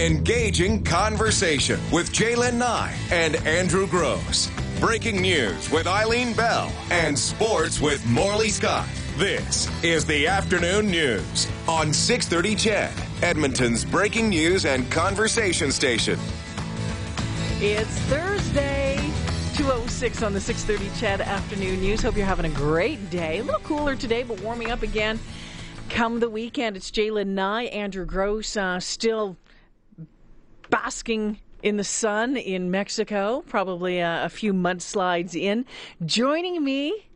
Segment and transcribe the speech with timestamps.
[0.00, 4.50] Engaging conversation with J'lyn Nye and Andrew Gross.
[4.80, 8.88] Breaking news with Eileen Bell and sports with Morley Scott.
[9.18, 12.92] This is the afternoon news on 630 CHED,
[13.22, 16.18] Edmonton's breaking news and conversation station.
[17.60, 18.96] It's Thursday,
[19.56, 22.00] 206 on the 630 CHED afternoon news.
[22.00, 23.40] Hope you're having a great day.
[23.40, 25.20] A little cooler today, but warming up again.
[25.90, 29.36] Come the weekend, it's J'lyn Nye, Andrew Gross, uh, still
[30.70, 35.66] basking in the sun in Mexico, probably uh, a few mudslides in.
[36.04, 37.08] Joining me,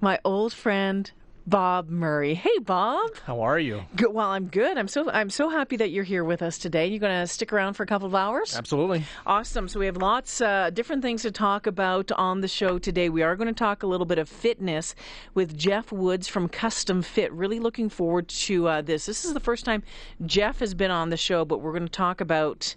[0.00, 1.10] my old friend
[1.46, 2.34] Bob Murray.
[2.34, 3.10] Hey, Bob.
[3.24, 3.82] How are you?
[3.94, 4.12] Good.
[4.12, 4.76] Well, I'm good.
[4.76, 6.88] I'm so I'm so happy that you're here with us today.
[6.88, 8.56] You're going to stick around for a couple of hours.
[8.56, 9.04] Absolutely.
[9.24, 9.68] Awesome.
[9.68, 13.08] So we have lots uh, different things to talk about on the show today.
[13.08, 14.96] We are going to talk a little bit of fitness
[15.34, 17.32] with Jeff Woods from Custom Fit.
[17.32, 19.06] Really looking forward to uh, this.
[19.06, 19.84] This is the first time
[20.24, 22.74] Jeff has been on the show, but we're going to talk about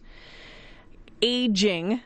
[1.22, 2.02] aging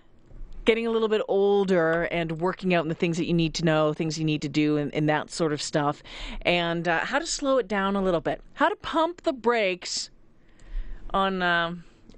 [0.65, 3.65] getting a little bit older and working out in the things that you need to
[3.65, 6.01] know, things you need to do, and, and that sort of stuff,
[6.43, 10.09] and uh, how to slow it down a little bit, how to pump the brakes
[11.13, 11.75] on uh,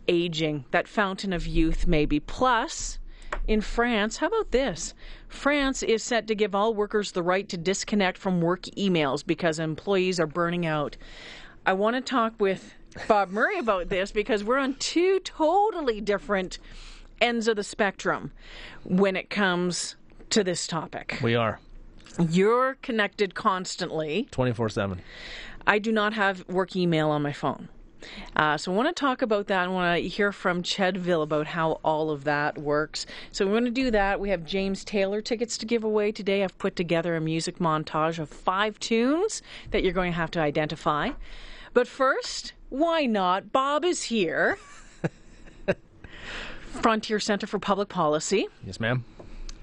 [0.07, 2.19] aging, that fountain of youth, maybe.
[2.19, 2.99] Plus,
[3.47, 4.93] in France, how about this?
[5.27, 9.59] France is set to give all workers the right to disconnect from work emails because
[9.59, 10.97] employees are burning out.
[11.65, 12.73] I want to talk with
[13.07, 16.59] Bob Murray about this because we're on two totally different
[17.21, 18.31] ends of the spectrum
[18.83, 19.95] when it comes
[20.29, 21.19] to this topic.
[21.21, 21.59] We are
[22.29, 24.27] You're connected constantly.
[24.31, 25.01] 24 7.
[25.67, 27.69] I do not have work email on my phone.
[28.35, 29.65] Uh, so I want to talk about that.
[29.65, 33.05] I want to hear from Chedville about how all of that works.
[33.31, 34.19] So we're going to do that.
[34.19, 36.43] We have James Taylor tickets to give away today.
[36.43, 39.41] I've put together a music montage of five tunes
[39.71, 41.11] that you're going to have to identify.
[41.73, 43.51] But first, why not?
[43.51, 44.57] Bob is here.
[46.81, 48.47] Frontier Center for Public Policy.
[48.65, 49.03] Yes, ma'am.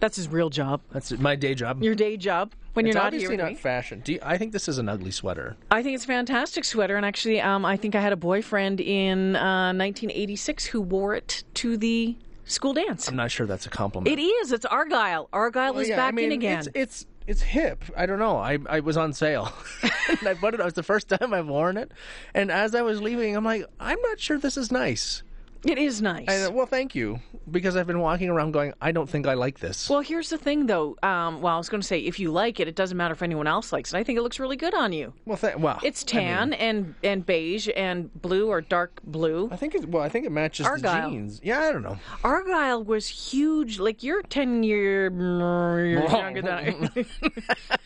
[0.01, 0.81] That's his real job.
[0.91, 1.83] That's my day job.
[1.83, 3.31] Your day job when it's you're not obviously here.
[3.37, 3.55] with not me.
[3.55, 4.01] fashion.
[4.05, 5.57] Do you, I think this is an ugly sweater.
[5.71, 8.81] I think it's a fantastic sweater, and actually, um, I think I had a boyfriend
[8.81, 13.07] in uh, 1986 who wore it to the school dance.
[13.09, 14.09] I'm not sure that's a compliment.
[14.19, 14.51] It is.
[14.51, 15.29] It's Argyle.
[15.33, 16.59] Argyle Well, is yeah, back I mean, in again.
[16.59, 17.85] It's, it's it's hip.
[17.97, 18.37] I don't know.
[18.39, 19.53] I I was on sale,
[20.09, 20.59] and I bought it.
[20.61, 21.93] It was the first time I've worn it,
[22.35, 25.23] and as I was leaving, I'm like, I'm not sure this is nice.
[25.65, 26.29] It is nice.
[26.29, 29.61] I, well, thank you, because I've been walking around going, I don't think I like
[29.61, 29.89] this.
[29.89, 30.97] well, here's the thing, though.
[31.03, 33.23] Um, well, I was going to say, if you like it, it doesn't matter if
[33.23, 33.97] anyone else likes it.
[33.97, 35.13] I think it looks really good on you.
[35.25, 39.49] well, th- well, It's I mean, tan and and beige and blue or dark blue.
[39.53, 39.89] I think it.
[39.89, 41.11] Well, I think it matches Argyle.
[41.11, 41.41] the jeans.
[41.43, 41.99] Yeah, I don't know.
[42.25, 43.79] Argyle was huge.
[43.79, 47.05] Like you're ten year years younger than I.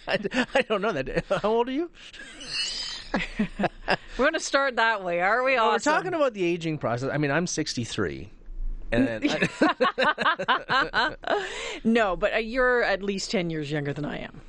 [0.08, 1.24] I, I don't know that.
[1.42, 1.90] How old are you?
[4.18, 5.54] We're going to start that way, are we?
[5.54, 5.92] Well, Awesome.
[5.92, 7.10] We're talking about the aging process.
[7.12, 8.30] I mean, I'm 63.
[8.92, 9.22] And then
[10.68, 11.14] I,
[11.84, 14.40] No, but uh, you're at least 10 years younger than I am.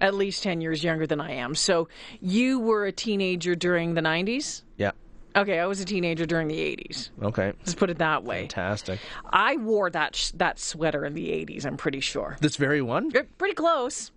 [0.00, 1.54] At least 10 years younger than I am.
[1.54, 1.88] So
[2.20, 4.62] you were a teenager during the 90s?
[4.76, 4.92] yeah.
[5.36, 7.10] Okay, I was a teenager during the 80s.
[7.22, 7.52] Okay.
[7.60, 8.40] Let's put it that way.
[8.40, 8.98] Fantastic.
[9.32, 12.36] I wore that sh- that sweater in the 80s, I'm pretty sure.
[12.40, 13.12] This very one?
[13.38, 14.10] Pretty close.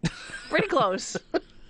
[0.49, 1.15] Pretty close.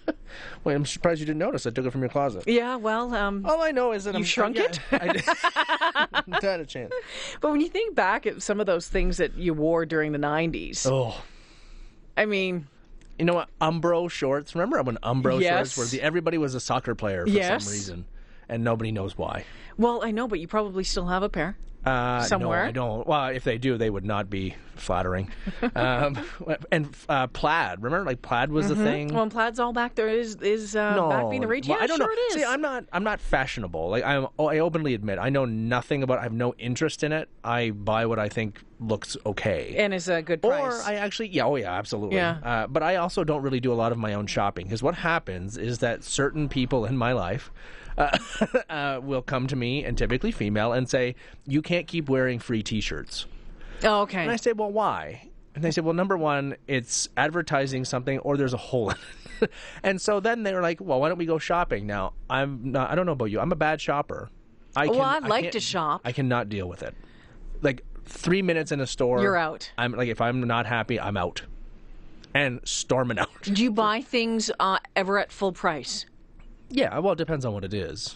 [0.64, 1.66] Wait, I'm surprised you didn't notice.
[1.66, 2.44] I took it from your closet.
[2.48, 4.80] Yeah, well, um, All I know is that You I'm shrunk yeah, it?
[4.92, 5.24] I did.
[6.44, 6.94] Not a chance.
[7.42, 10.18] but when you think back at some of those things that you wore during the
[10.20, 11.22] 90s, Oh.
[12.18, 12.68] I mean,
[13.20, 13.50] You know what?
[13.62, 14.56] Umbro shorts.
[14.56, 15.74] Remember when Umbro Yes.
[15.74, 17.64] shorts were the everybody was a soccer player for Yes.
[17.66, 18.06] some reason,
[18.50, 19.46] and nobody knows why.
[19.78, 21.58] well, I know, but you probably still have a pair.
[21.86, 22.64] Uh, Somewhere?
[22.64, 23.08] No, I don't.
[23.08, 25.30] Well, if they do, they would not be flattering.
[25.76, 26.18] um,
[26.72, 27.84] and uh, plaid.
[27.84, 29.10] Remember, like plaid was the thing.
[29.14, 31.68] Well, and plaid's all back there is is uh, no, back being the rage.
[31.68, 32.14] Well, yeah, I don't sure know.
[32.14, 32.34] it is.
[32.36, 32.86] See, I'm not.
[32.94, 33.90] I'm not fashionable.
[33.90, 34.28] Like I'm.
[34.40, 36.20] oh, I openly admit I know nothing about.
[36.20, 37.30] I have no interest in it.
[37.44, 39.76] I buy what I think looks okay.
[39.78, 40.82] and is a good price.
[40.82, 40.90] or.
[40.90, 42.18] I actually, yeah, oh yeah, absolutely.
[42.18, 42.38] Yeah.
[42.44, 44.96] Uh, but I also don't really do a lot of my own shopping because what
[44.96, 47.52] happens is that certain people in my life
[47.98, 48.18] uh,
[48.70, 51.16] uh, will come to me, and typically female, and say,
[51.46, 53.26] "You can't keep wearing free T-shirts."
[53.84, 54.22] oh, okay.
[54.24, 58.38] And I say, "Well, why?" And they say, "Well, number one, it's advertising something, or
[58.38, 58.96] there's a hole in
[59.42, 59.52] it."
[59.84, 62.90] and so then they're like, "Well, why don't we go shopping?" Now, I'm not.
[62.92, 63.40] I don't know about you.
[63.40, 64.30] I'm a bad shopper.
[64.76, 66.02] I Well, I I like can't- to shop.
[66.04, 66.96] I cannot deal with it.
[67.62, 69.72] Like three minutes in a store, You're out.
[69.78, 71.44] I'm like, if I'm not happy, I'm out,
[72.34, 73.30] and storming out.
[73.44, 76.06] Do you buy things uh, ever at full price?
[76.76, 78.16] Yeah, well, it depends on what it is.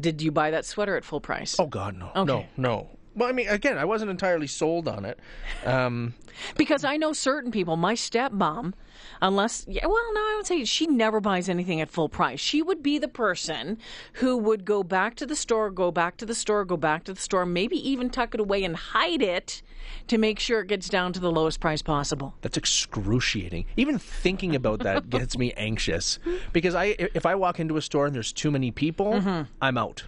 [0.00, 1.54] Did you buy that sweater at full price?
[1.58, 2.24] Oh God, no, Okay.
[2.24, 2.88] no, no.
[3.16, 5.18] Well, I mean, again, I wasn't entirely sold on it.
[5.64, 6.14] Um,
[6.58, 8.74] Because I know certain people, my stepmom,
[9.22, 12.40] unless, yeah, well, no, I would say she never buys anything at full price.
[12.40, 13.78] She would be the person
[14.14, 17.14] who would go back to the store, go back to the store, go back to
[17.14, 19.62] the store, maybe even tuck it away and hide it
[20.08, 22.34] to make sure it gets down to the lowest price possible.
[22.42, 23.64] That's excruciating.
[23.78, 26.18] Even thinking about that gets me anxious
[26.52, 29.42] because I if I walk into a store and there's too many people, Mm-hmm.
[29.62, 30.04] I'm out.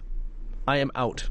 [0.67, 1.29] I am out.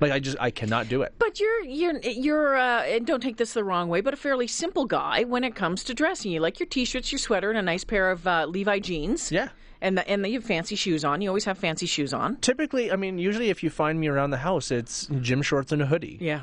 [0.00, 1.14] Like I just I cannot do it.
[1.18, 4.86] But you're you're you're uh, don't take this the wrong way, but a fairly simple
[4.86, 6.32] guy when it comes to dressing.
[6.32, 9.30] You like your t-shirts, your sweater, and a nice pair of uh, Levi jeans.
[9.30, 9.48] Yeah.
[9.82, 11.22] And the, and the, you have fancy shoes on.
[11.22, 12.36] You always have fancy shoes on.
[12.36, 15.80] Typically, I mean, usually if you find me around the house, it's gym shorts and
[15.80, 16.18] a hoodie.
[16.20, 16.42] Yeah.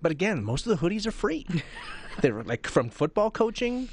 [0.00, 1.46] But again, most of the hoodies are free.
[2.20, 3.88] They're like from football coaching.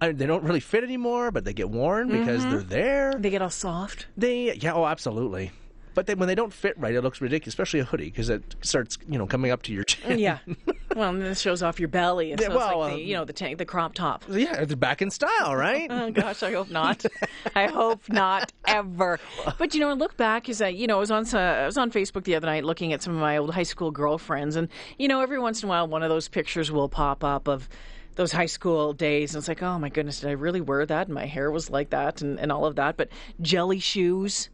[0.00, 3.14] I, they don't really fit anymore, but they get worn because they're there.
[3.14, 4.08] They get all soft.
[4.16, 5.52] They yeah, oh, absolutely.
[5.94, 8.98] But when they don't fit right, it looks ridiculous, especially a hoodie because it starts,
[9.08, 10.18] you know, coming up to your chin.
[10.18, 10.38] Yeah.
[10.96, 12.32] well, and this shows off your belly.
[12.32, 14.24] And so Yeah, it's well, like the, um, you know, the tank, the crop top.
[14.28, 15.88] Yeah, it's back in style, right?
[15.90, 17.04] Oh gosh, I hope not.
[17.54, 19.18] I hope not ever.
[19.58, 21.66] But you know, I look back is that you know I was on uh, I
[21.66, 24.56] was on Facebook the other night looking at some of my old high school girlfriends,
[24.56, 24.68] and
[24.98, 27.68] you know every once in a while one of those pictures will pop up of
[28.14, 31.06] those high school days, and it's like, oh my goodness, did I really wear that?
[31.06, 32.96] And my hair was like that, and, and all of that.
[32.96, 33.08] But
[33.40, 34.50] jelly shoes.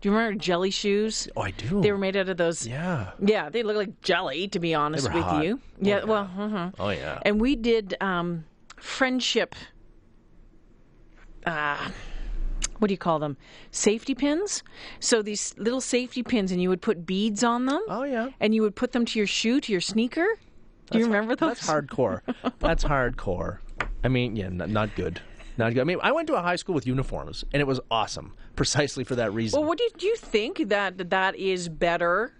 [0.00, 1.28] Do you remember jelly shoes?
[1.36, 1.82] oh, I do.
[1.82, 2.66] They were made out of those.
[2.66, 3.10] yeah.
[3.22, 5.44] Yeah, they look like jelly, to be honest with hot.
[5.44, 5.60] you.
[5.62, 6.04] Oh, Yeah, yeah.
[6.04, 6.74] well, mhm.
[6.78, 7.18] Oh yeah.
[7.22, 8.44] and we did um,
[8.76, 9.54] friendship.
[11.44, 11.90] Uh,
[12.78, 13.36] what do you call them?
[13.72, 14.62] Safety pins.
[15.00, 17.82] So these little safety pins, and you would put beads on them.
[17.88, 18.30] oh yeah.
[18.40, 20.26] And you would put them to your shoe, to your sneaker.
[20.90, 21.60] Do you remember those?
[21.60, 22.20] That's hardcore.
[22.58, 23.58] That's hardcore.
[24.02, 25.20] I mean, yeah, not good.
[25.60, 25.82] Not good.
[25.82, 29.04] I mean, I went to a high school with uniforms, and it was awesome, precisely
[29.04, 29.60] for that reason.
[29.60, 32.32] Well, what do you, do you think that that is better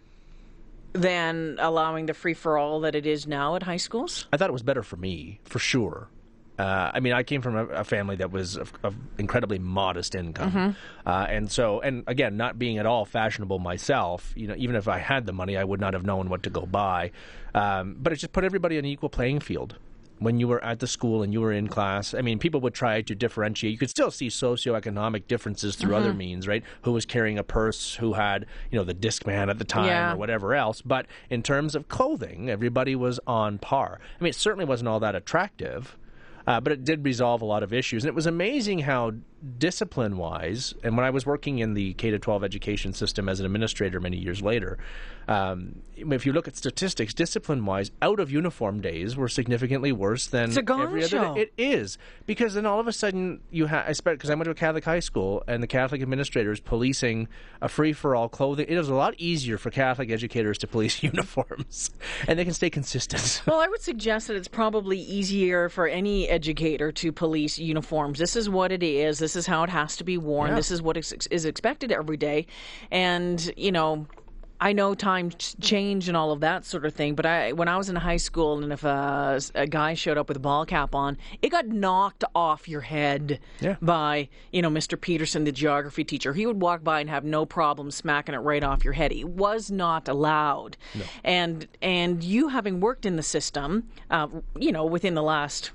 [0.95, 4.27] than allowing the free for all that it is now at high schools?
[4.33, 6.09] I thought it was better for me, for sure.
[6.59, 10.15] Uh, I mean, I came from a, a family that was of, of incredibly modest
[10.15, 10.77] income,
[11.07, 14.89] uh, and so, and again, not being at all fashionable myself, you know, even if
[14.89, 17.13] I had the money, I would not have known what to go buy.
[17.55, 19.77] Um, but it just put everybody on an equal playing field.
[20.21, 22.75] When you were at the school and you were in class, I mean, people would
[22.75, 23.73] try to differentiate.
[23.73, 26.63] You could still see socioeconomic differences through other means, right?
[26.83, 29.87] Who was carrying a purse, who had, you know, the disc man at the time,
[29.87, 30.13] Yeah.
[30.13, 30.83] or whatever else.
[30.83, 33.99] But in terms of clothing, everybody was on par.
[34.21, 35.97] I mean, it certainly wasn't all that attractive,
[36.47, 38.05] uh, but it did resolve a lot of issues.
[38.05, 39.13] And it was amazing how
[39.59, 43.41] discipline wise, and when I was working in the K to 12 education system as
[43.41, 44.79] an administrator many years later,
[45.29, 50.27] um, if you look at statistics, discipline wise, out of uniform days were significantly worse
[50.27, 51.35] than It's a gong every other show.
[51.35, 51.43] day.
[51.43, 53.87] It is because then all of a sudden you have.
[53.87, 57.29] I spent because I went to a Catholic high school and the Catholic administrators policing
[57.61, 58.67] a free for all clothing.
[58.69, 61.91] It was a lot easier for Catholic educators to police uniforms,
[62.27, 63.43] and they can stay consistent.
[63.51, 68.19] Well, I would suggest that it's probably easier for any educator to police uniforms.
[68.19, 69.19] This is what it is.
[69.19, 70.51] This is how it has to be worn.
[70.51, 70.57] Yeah.
[70.57, 72.47] This is what is is expected every day.
[72.91, 74.07] And, you know,
[74.63, 77.79] I know times change and all of that sort of thing, but I when I
[77.79, 80.95] was in high school and if a, a guy showed up with a ball cap
[80.95, 83.77] on, it got knocked off your head Yeah.
[83.81, 85.01] by, you know, Mr.
[85.01, 86.35] Peterson, the geography teacher.
[86.35, 89.13] He would walk by and have no problem smacking it right off your head.
[89.13, 90.77] It was not allowed.
[91.25, 94.29] And and you having worked in the system, uh,
[94.59, 95.71] you know, within the last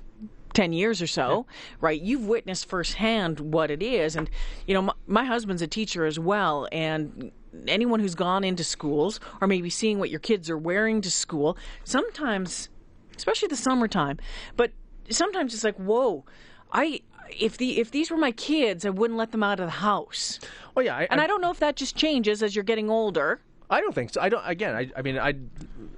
[0.56, 1.44] 10 years or so,
[1.82, 2.00] right?
[2.00, 4.16] You've witnessed firsthand what it is.
[4.16, 4.30] And,
[4.66, 6.66] you know, my, my husband's a teacher as well.
[6.72, 7.30] And
[7.68, 11.58] anyone who's gone into schools or maybe seeing what your kids are wearing to school,
[11.84, 12.70] sometimes,
[13.18, 14.18] especially the summertime,
[14.56, 14.72] but
[15.10, 16.24] sometimes it's like, whoa,
[16.72, 17.00] I.
[17.28, 20.38] If the if these were my kids, I wouldn't let them out of the house.
[20.76, 23.40] well, yeah, I, And I don't know if that just changes as you're getting older.
[23.68, 24.20] I don't think so.
[24.20, 24.44] I don't.
[24.46, 25.34] Again, I, I mean, I,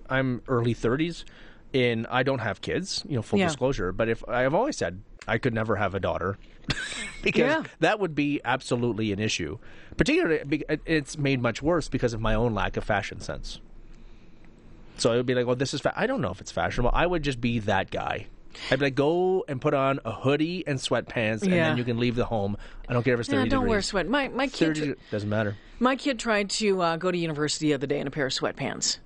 [0.09, 1.25] I'm early 30s,
[1.75, 3.05] and I don't have kids.
[3.09, 3.47] You know, full Yeah.
[3.47, 3.93] disclosure.
[3.93, 6.39] But if I've always said I could never have a daughter,
[7.23, 7.63] because Yeah.
[7.81, 9.59] that would be absolutely an issue.
[9.97, 13.61] Particularly, it's made much worse because of my own lack of fashion sense.
[14.97, 15.81] So it would be like, well, this is.
[15.81, 16.91] Fa- I don't know if it's fashionable.
[16.95, 18.27] I would just be that guy.
[18.71, 21.69] I'd be like, go and put on a hoodie and sweatpants, and Yeah.
[21.69, 22.57] then you can leave the home.
[22.89, 23.71] I don't care if it's 30 Yeah, don't degrees.
[23.71, 24.09] wear sweat.
[24.09, 25.57] My my kid 30 doesn't matter.
[25.79, 28.33] my kid tried to uh, go to university the other day in a pair of
[28.33, 28.99] sweatpants.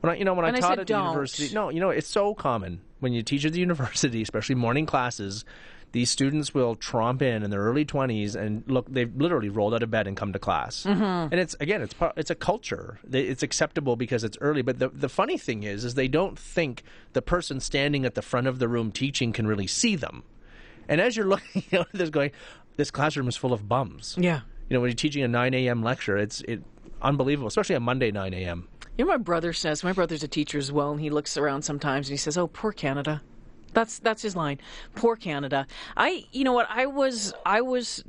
[0.00, 1.70] When I, you know, when And I I taught said, at the "Don't." university, no,
[1.70, 5.44] you know, it's so common when you teach at the university, especially morning classes.
[5.92, 8.84] These students will tromp in in their early twenties and look.
[8.92, 10.82] They've literally rolled out of bed and come to class.
[10.82, 11.02] Mm-hmm.
[11.32, 12.98] And it's again, it's it's a culture.
[13.10, 14.60] It's acceptable because it's early.
[14.60, 16.82] But the the funny thing is, is they don't think
[17.14, 20.24] the person standing at the front of the room teaching can really see them.
[20.90, 22.32] And as you're looking out, there's going,
[22.76, 24.14] this classroom is full of bums.
[24.20, 24.40] Yeah.
[24.68, 25.82] You know, when you're teaching a 9 a.m.
[25.82, 26.62] lecture, it's it.
[27.00, 28.68] unbelievable, especially on Monday 9 a.m.
[28.98, 31.62] You know, my brother says my brother's a teacher as well, and he looks around
[31.62, 33.22] sometimes and he says, "Oh, poor Canada."
[33.72, 34.58] That's that's his line.
[34.96, 35.68] Poor Canada.
[35.96, 36.66] I, you know what?
[36.68, 38.02] I was I was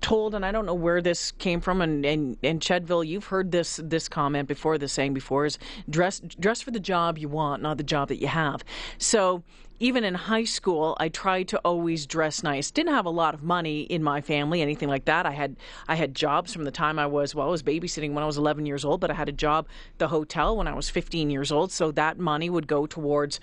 [0.00, 1.80] told, and I don't know where this came from.
[1.80, 4.78] And and, and Chedville, you've heard this this comment before.
[4.78, 8.20] This saying before is dress dress for the job you want, not the job that
[8.20, 8.64] you have.
[8.98, 9.42] So
[9.82, 12.70] even in high school, I tried to always dress nice.
[12.70, 15.24] Didn't have a lot of money in my family, anything like that.
[15.24, 15.56] I had
[15.88, 18.36] I had jobs from the time I was well, I was babysitting when I was
[18.36, 19.66] 11 years old, but I had a job
[19.96, 21.72] the hotel when I was 15 years old.
[21.72, 23.40] So that money would go towards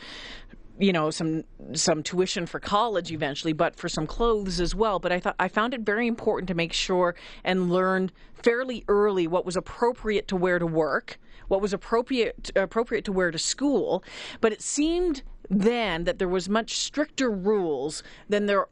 [0.80, 1.44] you know some
[1.74, 5.48] some tuition for college eventually but for some clothes as well but i thought i
[5.48, 10.36] found it very important to make sure and learn fairly early what was appropriate to
[10.36, 14.04] wear to work what was appropriate appropriate to wear to school
[14.42, 18.68] but it seemed then that there was much stricter rules than there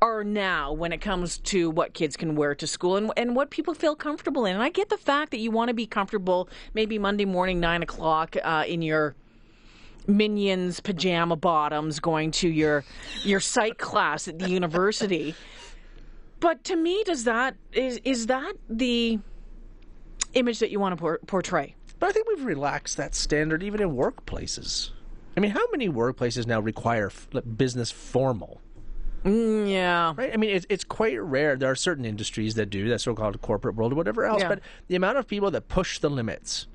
[0.00, 3.50] are now when it comes to what kids can wear to school and, and what
[3.50, 4.54] people feel comfortable in.
[4.54, 7.84] And I get the fact that you want to be comfortable maybe Monday morning, 9
[7.84, 9.14] o'clock, uh, in your
[10.06, 12.84] minions pajama bottoms going to your
[13.24, 15.34] your psych class at the university
[16.40, 19.18] but to me does that is is that the
[20.34, 23.80] image that you want to por- portray but i think we've relaxed that standard even
[23.80, 24.90] in workplaces
[25.36, 28.60] i mean how many workplaces now require f- business formal
[29.24, 30.14] Mm, yeah.
[30.16, 30.32] Right.
[30.32, 31.56] I mean, it's it's quite rare.
[31.56, 34.42] There are certain industries that do that, so-called corporate world or whatever else.
[34.42, 34.48] Yeah.
[34.48, 36.66] But the amount of people that push the limits,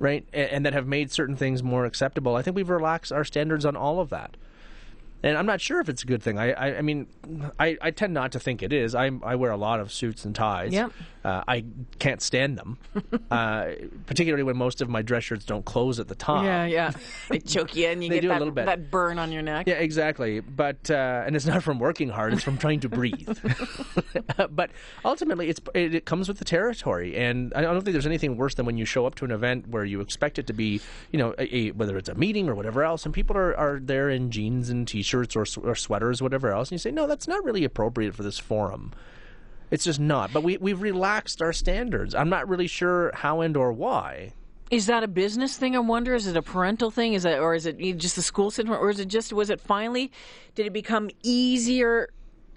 [0.00, 3.24] right, and, and that have made certain things more acceptable, I think we've relaxed our
[3.24, 4.36] standards on all of that.
[5.22, 6.38] And I'm not sure if it's a good thing.
[6.38, 7.06] I, I, I mean,
[7.58, 8.94] I, I tend not to think it is.
[8.94, 10.72] I, I wear a lot of suits and ties.
[10.72, 10.92] Yep.
[11.22, 11.64] Uh, I
[11.98, 12.78] can't stand them,
[13.30, 13.66] uh,
[14.06, 16.44] particularly when most of my dress shirts don't close at the top.
[16.44, 16.92] yeah yeah
[17.28, 18.64] they choke you and you get do a that, little bit.
[18.64, 20.40] that burn on your neck Yeah, exactly.
[20.40, 23.38] But uh, and it's not from working hard; it's from trying to breathe.
[24.50, 24.70] but
[25.04, 28.54] ultimately, it's it, it comes with the territory, and I don't think there's anything worse
[28.54, 30.80] than when you show up to an event where you expect it to be,
[31.12, 33.78] you know, a, a, whether it's a meeting or whatever else, and people are, are
[33.78, 37.06] there in jeans and t-shirts or, s- or sweaters, whatever else, and you say, no,
[37.06, 38.92] that's not really appropriate for this forum.
[39.70, 40.32] It's just not.
[40.32, 42.14] But we we've relaxed our standards.
[42.14, 44.32] I'm not really sure how and or why.
[44.70, 45.74] Is that a business thing?
[45.76, 46.14] I wonder.
[46.14, 47.14] Is it a parental thing?
[47.14, 49.60] Is it, or is it just the school system, or is it just was it
[49.60, 50.10] finally?
[50.54, 52.10] Did it become easier?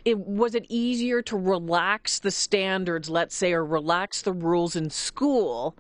[0.06, 4.90] It, was it easier to relax the standards, let's say, or relax the rules in
[4.90, 5.78] school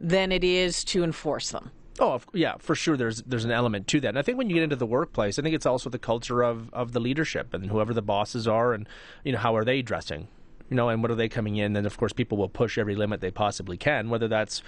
[0.00, 1.70] than it is to enforce them?
[2.00, 2.96] Oh, of- yeah, for sure.
[2.96, 5.38] There's there's an element to that, and I think when you get into the workplace,
[5.38, 8.72] I think it's also the culture of, of the leadership and whoever the bosses are,
[8.72, 8.88] and
[9.24, 10.26] you know how are they dressing,
[10.70, 12.96] you know, and what are they coming in, and of course people will push every
[12.96, 14.62] limit they possibly can, whether that's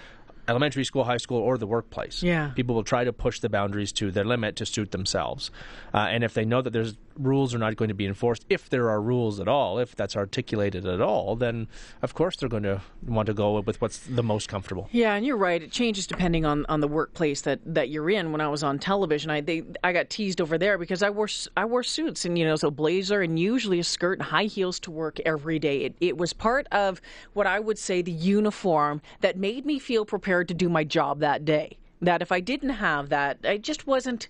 [0.48, 2.22] elementary school, high school, or the workplace.
[2.22, 2.52] Yeah.
[2.54, 5.50] people will try to push the boundaries to their limit to suit themselves,
[5.92, 8.68] uh, and if they know that there's rules are not going to be enforced, if
[8.68, 11.68] there are rules at all, if that's articulated at all, then
[12.02, 14.88] of course they're going to want to go with what's the most comfortable.
[14.92, 15.62] Yeah, and you're right.
[15.62, 18.32] It changes depending on, on the workplace that, that you're in.
[18.32, 21.28] When I was on television, I they I got teased over there because I wore
[21.56, 24.80] I wore suits and you know so blazer and usually a skirt and high heels
[24.80, 25.82] to work every day.
[25.82, 27.00] It it was part of
[27.32, 31.20] what I would say the uniform that made me feel prepared to do my job
[31.20, 31.78] that day.
[32.02, 34.28] That if I didn't have that, I just wasn't.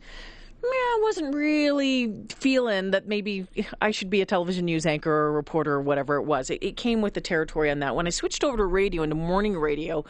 [0.73, 3.47] I wasn't really feeling that maybe
[3.81, 6.51] I should be a television news anchor or reporter or whatever it was.
[6.51, 7.95] It, it came with the territory on that.
[7.95, 10.05] When I switched over to radio into morning radio,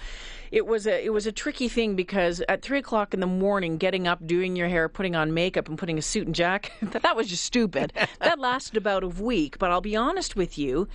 [0.50, 3.78] it was a it was a tricky thing because at three o'clock in the morning,
[3.78, 6.72] getting up, doing your hair, putting on makeup, and putting a suit and jacket
[7.02, 7.92] that was just stupid.
[8.20, 9.58] that lasted about a week.
[9.58, 10.88] But I'll be honest with you,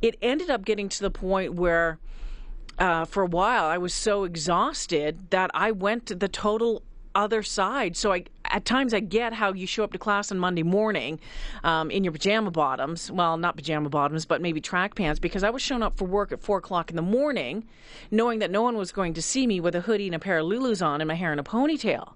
[0.00, 1.98] it ended up getting to the point where
[2.78, 6.82] uh, for a while I was so exhausted that I went to the total
[7.14, 7.96] other side.
[7.96, 11.18] So I, at times, I get how you show up to class on Monday morning
[11.64, 13.10] um, in your pajama bottoms.
[13.10, 16.30] Well, not pajama bottoms, but maybe track pants, because I was showing up for work
[16.30, 17.64] at four o'clock in the morning,
[18.12, 20.38] knowing that no one was going to see me with a hoodie and a pair
[20.38, 22.12] of Lulus on and my hair in a ponytail.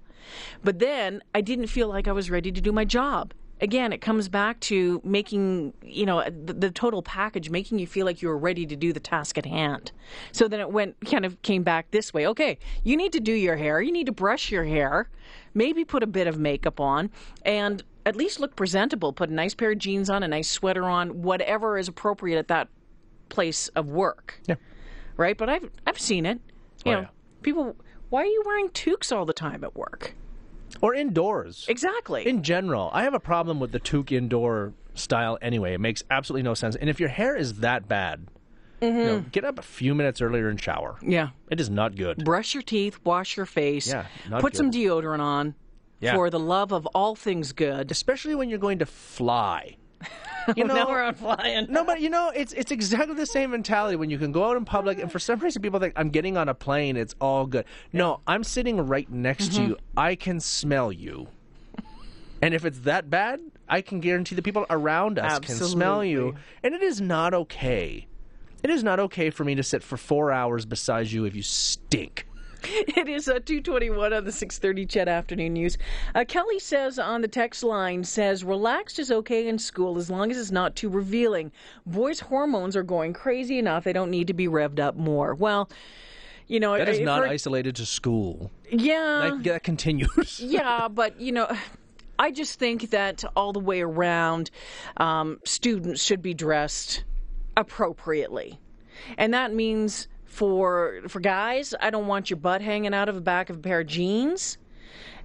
[0.63, 3.35] But then I didn't feel like I was ready to do my job.
[3.61, 8.07] Again, it comes back to making, you know, the, the total package, making you feel
[8.07, 9.91] like you were ready to do the task at hand.
[10.33, 12.27] So then it went, kind of came back this way.
[12.29, 15.09] Okay, you need to do your hair, you need to brush your hair,
[15.55, 17.11] maybe put a bit of makeup on,
[17.45, 19.13] and at least look presentable.
[19.13, 22.49] Put a nice pair of jeans on, a nice sweater on, whatever is appropriate at
[22.49, 22.69] that
[23.29, 24.41] place of work.
[24.47, 24.55] Yeah.
[25.17, 25.37] Right?
[25.37, 26.41] But I've, I've seen it.
[26.85, 27.09] You Oh, know, yeah.
[27.43, 27.77] people,
[28.09, 30.15] why are you wearing toques all the time at work?
[30.81, 31.67] Or indoors.
[31.69, 32.27] Exactly.
[32.27, 35.75] In general, I have a problem with the toque indoor style anyway.
[35.75, 36.77] It makes absolutely no sense.
[36.77, 38.27] And if your hair is that bad,
[38.81, 38.99] you mm-hmm.
[38.99, 40.99] know, get up a few minutes earlier and shower.
[41.03, 41.31] yeah.
[41.51, 42.25] It is not good.
[42.25, 44.07] brush your teeth, wash your face, Yeah,
[44.41, 45.55] put some deodorant on
[46.01, 46.15] Yeah.
[46.15, 47.91] for the love of all things good.
[47.91, 49.77] Especially when you're going to fly.
[50.57, 51.67] You know, now we're on flying.
[51.69, 54.57] No, but you know, it's it's exactly the same mentality when you can go out
[54.57, 56.97] in public, and for some reason, people think I'm getting on a plane.
[56.97, 57.65] It's all good.
[57.93, 59.69] No, I'm sitting right next to you.
[59.75, 59.99] Mm-hmm.
[59.99, 61.29] I can smell you,
[62.41, 66.35] and if it's that bad, I can guarantee the people around us can smell you,
[66.63, 68.07] and it is not okay.
[68.63, 71.43] It is not okay for me to sit for four hours beside you if you
[71.43, 72.27] stink.
[72.63, 75.79] It is uh, 221 on the 630 CHED Afternoon News.
[76.15, 80.31] Uh, Kelly says on the text line, says, relaxed is okay in school as long
[80.31, 81.53] as it's not too revealing.
[81.87, 83.85] Boys' hormones are going crazy enough.
[83.85, 85.35] They don't need to be revved up more.
[85.35, 85.71] Well,
[86.47, 88.51] you know, That is not isolated to school.
[88.71, 89.31] Yeah.
[89.31, 90.41] That, that continues.
[90.43, 91.55] yeah, but you know,
[92.19, 94.51] I just think that all the way around,
[94.97, 97.05] um, students should be dressed
[97.57, 98.59] appropriately,
[99.17, 103.21] and that means for for guys, I don't want your butt hanging out of the
[103.21, 104.59] back of a pair of jeans.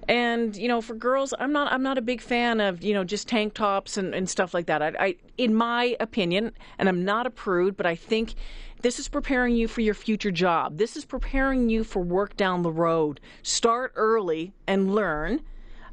[0.08, 1.72] And you know, for girls, I'm not.
[1.72, 4.66] I'm not a big fan of you know just tank tops and, and stuff like
[4.66, 4.82] that.
[4.82, 8.34] I, I, in my opinion, and I'm not a prude, but I think
[8.82, 10.76] this is preparing you for your future job.
[10.76, 13.20] This is preparing you for work down the road.
[13.42, 15.40] Start early and learn.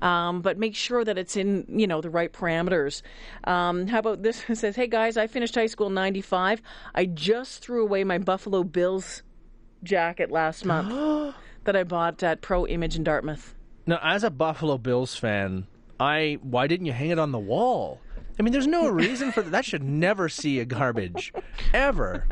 [0.02, 3.02] Um, but make sure that it's in you know the right parameters.
[3.44, 4.44] Um, how about this?
[4.50, 6.62] It says, "Hey guys, I finished high school in '95.
[6.96, 9.24] I just threw away my Buffalo Bills
[9.84, 13.56] jacket last month that I bought at Pro Image in Dartmouth."
[13.88, 15.68] Now, as a Buffalo Bills fan,
[16.00, 18.00] I why didn't you hang it on the wall?
[18.40, 19.52] I mean, there's no reason for that.
[19.52, 21.34] That should never see a garbage,
[21.74, 22.26] ever.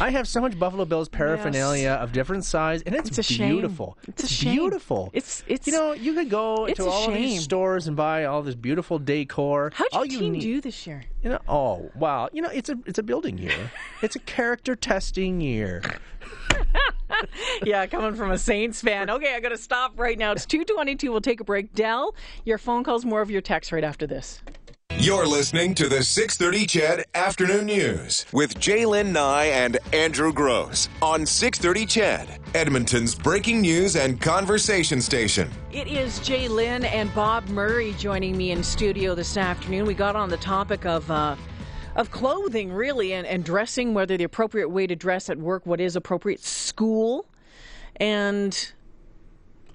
[0.00, 3.96] I have so much Buffalo Bills paraphernalia of different size, and it's, It's beautiful.
[4.06, 4.54] It's a shame.
[4.54, 5.10] beautiful.
[5.12, 8.54] It's- it's- you know you could go to all these stores and buy all this
[8.54, 9.72] beautiful decor.
[9.74, 11.04] How'd your all you team need, do this year?
[11.22, 13.70] You know, oh wow, you know it's a it's a building year.
[14.02, 15.82] it's a character testing year.
[17.64, 19.10] yeah, coming from a Saints fan.
[19.10, 20.32] Okay, I got to stop right now.
[20.32, 21.10] It's 222.
[21.10, 21.72] We'll take a break.
[21.74, 22.14] Dell,
[22.44, 24.40] your phone calls, more of your text right after this.
[24.98, 31.26] You're listening to the 630 CHED Afternoon News with J'lyn Nye and Andrew Gross on
[31.26, 35.50] 630 CHED, Edmonton's breaking news and conversation station.
[35.70, 39.84] It is J'lyn and Bob Murray joining me in studio this afternoon.
[39.84, 41.36] We got on the topic of uh,
[41.94, 45.78] of clothing, really, and, and dressing, whether the appropriate way to dress at work, what
[45.78, 47.26] is appropriate, school,
[47.96, 48.72] and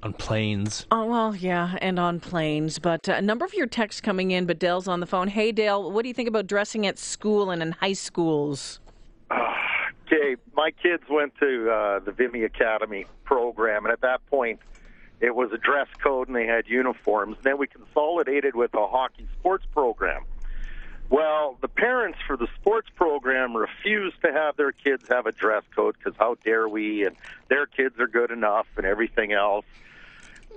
[0.03, 0.87] On planes.
[0.89, 2.79] oh well, yeah, and on planes.
[2.79, 4.45] But uh, a number of your texts coming in.
[4.45, 5.27] But Dale's on the phone.
[5.27, 8.79] Hey, Dale, what do you think about dressing at school and in high schools?
[9.31, 14.59] Okay, my kids went to uh, the Vimy Academy program, and at that point,
[15.21, 17.37] it was a dress code and they had uniforms.
[17.37, 20.25] And then we consolidated with a hockey sports program.
[21.09, 25.63] Well, the parents for the sports program refused to have their kids have a dress
[25.75, 27.05] code because how dare we?
[27.05, 27.15] And
[27.49, 29.65] their kids are good enough and everything else.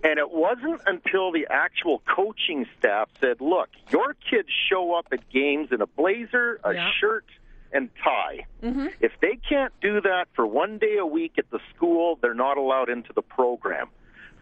[0.02, 5.28] And it wasn't until the actual coaching staff said, look, your kids show up at
[5.30, 6.90] games in a blazer, a Yeah.
[7.00, 7.24] shirt,
[7.72, 8.46] and tie.
[8.62, 8.88] Mm-hmm.
[9.00, 12.56] If they can't do that for one day a week at the school, they're not
[12.58, 13.88] allowed into the program.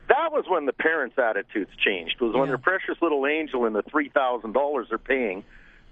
[0.09, 2.21] That was when the parents' attitudes changed.
[2.21, 2.47] Was when Yeah.
[2.49, 5.45] their precious little angel and the three thousand dollars they're paying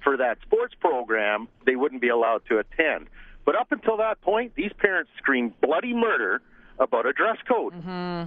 [0.02, 3.06] for that sports program, they wouldn't be allowed to attend.
[3.44, 6.42] But up until that point, these parents screamed bloody murder
[6.78, 7.72] about a dress code.
[7.74, 8.24] Mm-hmm.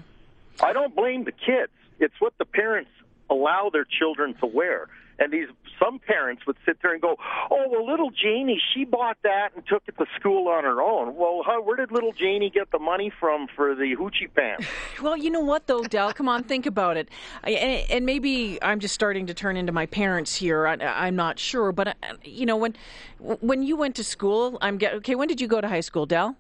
[0.61, 1.71] I don't blame the kids.
[1.99, 2.91] It's what the parents
[3.29, 4.87] allow their children to wear.
[5.19, 5.47] And these
[5.79, 7.17] some parents would sit there and go,
[7.51, 11.15] "Oh, well, little Janie, she bought that and took it to school on her own."
[11.15, 14.67] Well, how, where did little Janie get the money from for the hoochie pants?
[15.01, 16.13] Well, you know what, though, Dell?
[16.13, 17.09] Come on, think about it.
[17.43, 17.55] And,
[17.89, 20.65] and maybe I'm just starting to turn into my parents here.
[20.65, 22.75] I, I'm not sure, but uh, you know, when
[23.19, 25.15] when you went to school, I'm get, okay.
[25.15, 26.37] When did you go to high school, Dell?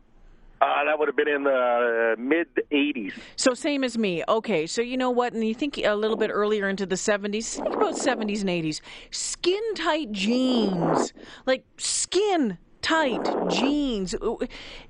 [0.63, 3.11] Uh, that would have been in the uh, mid '80s.
[3.35, 4.23] So same as me.
[4.29, 5.33] Okay, so you know what?
[5.33, 8.79] And you think a little bit earlier into the 70s, think about 70s and 80s,
[9.11, 11.13] skin tight jeans,
[11.45, 14.15] like skin tight jeans.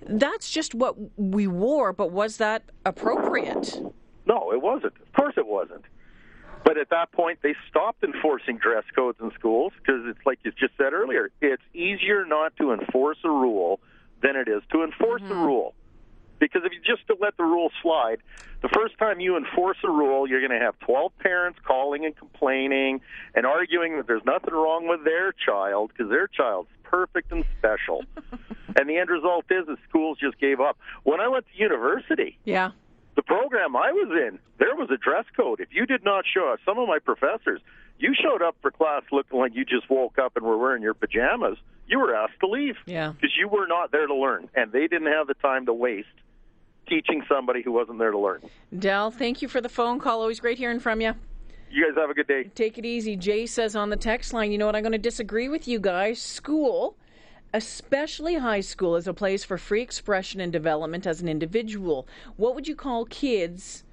[0.01, 1.91] That's just what we wore.
[1.91, 3.81] But was that appropriate?
[4.27, 4.93] No, it wasn't.
[5.01, 5.86] Of course, it wasn't.
[6.63, 10.51] But at that point, they stopped enforcing dress codes in schools because it's like you
[10.51, 11.31] just said earlier.
[11.41, 13.79] It's easier not to enforce a rule
[14.23, 15.43] than it is to enforce the mm-hmm.
[15.43, 15.75] rule.
[16.39, 18.17] Because if you just let the rule slide,
[18.62, 22.15] the first time you enforce a rule, you're going to have 12 parents calling and
[22.17, 23.01] complaining
[23.36, 28.03] and arguing that there's nothing wrong with their child because their child's perfect and special.
[28.75, 30.77] and the end result is that schools just gave up.
[31.03, 32.71] When I went to university, Yeah.
[33.15, 35.60] The program I was in, there was a dress code.
[35.60, 37.62] If you did not show up, some of my professors,
[37.99, 40.93] you showed up for class looking like you just woke up and were wearing your
[40.93, 42.76] pajamas, you were asked to leave.
[42.86, 43.12] Yeah.
[43.12, 46.08] Because you were not there to learn, and they didn't have the time to waste
[46.88, 48.41] teaching somebody who wasn't there to learn.
[48.78, 50.21] Dell, thank you for the phone call.
[50.21, 51.13] Always great hearing from you.
[51.71, 52.43] You guys have a good day.
[52.56, 53.15] Take it easy.
[53.15, 54.76] Jay says on the text line, you know what?
[54.76, 56.21] I'm going to disagree with you guys.
[56.21, 56.97] School,
[57.54, 62.08] especially high school, is a place for free expression and development as an individual.
[62.36, 63.84] What would you call kids?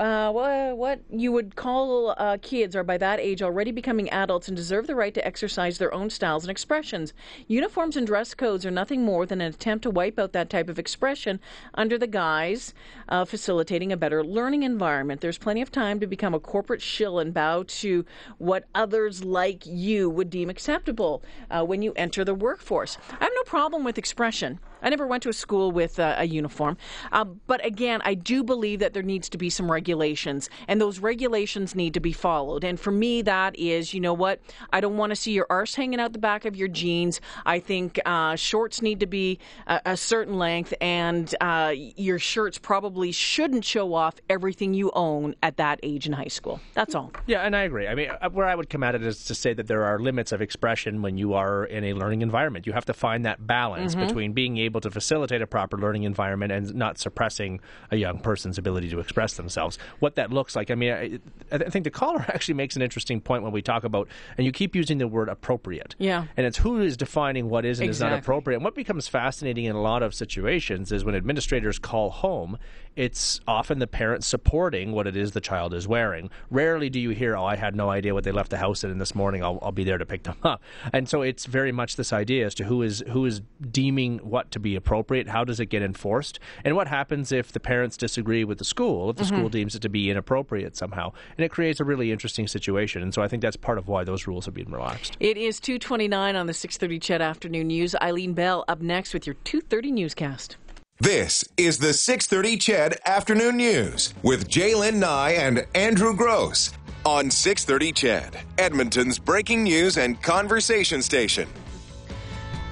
[0.00, 4.48] Uh, what, what you would call uh, kids are by that age already becoming adults
[4.48, 7.12] and deserve the right to exercise their own styles and expressions.
[7.46, 10.70] Uniforms and dress codes are nothing more than an attempt to wipe out that type
[10.70, 11.38] of expression
[11.74, 12.72] under the guise
[13.08, 15.20] of facilitating a better learning environment.
[15.20, 18.06] There's plenty of time to become a corporate shill and bow to
[18.38, 22.96] what others like you would deem acceptable uh, when you enter the workforce.
[23.20, 24.60] I have no problem with expression.
[24.82, 26.76] I never went to a school with uh, a uniform.
[27.12, 30.98] Uh, but again, I do believe that there needs to be some regulations, and those
[30.98, 32.64] regulations need to be followed.
[32.64, 34.40] And for me, that is, you know what?
[34.72, 37.20] I don't want to see your arse hanging out the back of your jeans.
[37.46, 42.58] I think uh, shorts need to be a, a certain length, and uh, your shirts
[42.58, 46.60] probably shouldn't show off everything you own at that age in high school.
[46.74, 47.12] That's all.
[47.26, 47.86] Yeah, and I agree.
[47.86, 49.98] I mean, uh, where I would come at it is to say that there are
[49.98, 52.66] limits of expression when you are in a learning environment.
[52.66, 54.06] You have to find that balance mm-hmm.
[54.06, 58.18] between being able able to facilitate a proper learning environment and not suppressing a young
[58.20, 59.78] person's ability to express themselves.
[59.98, 61.18] What that looks like, I mean, I,
[61.52, 64.52] I think the caller actually makes an interesting point when we talk about, and you
[64.52, 65.96] keep using the word appropriate.
[65.98, 66.26] Yeah.
[66.36, 68.06] And it's who is defining what is and exactly.
[68.06, 68.56] is not appropriate.
[68.58, 72.58] And what becomes fascinating in a lot of situations is when administrators call home
[72.96, 76.28] it's often the parent supporting what it is the child is wearing.
[76.50, 78.98] Rarely do you hear, "Oh, I had no idea what they left the house in
[78.98, 79.44] this morning.
[79.44, 82.46] I'll, I'll be there to pick them up." And so it's very much this idea
[82.46, 85.28] as to who is who is deeming what to be appropriate.
[85.28, 86.38] How does it get enforced?
[86.64, 89.10] And what happens if the parents disagree with the school?
[89.10, 89.36] If the mm-hmm.
[89.36, 93.02] school deems it to be inappropriate somehow, and it creates a really interesting situation.
[93.02, 95.16] And so I think that's part of why those rules have been relaxed.
[95.20, 97.94] It is two twenty nine on the six thirty CHED Afternoon News.
[98.00, 100.56] Eileen Bell up next with your two thirty newscast.
[101.02, 106.72] This is the 630 CHED Afternoon News with J'lyn Nye and Andrew Gross
[107.06, 111.48] on 630 CHED, Edmonton's breaking news and conversation station.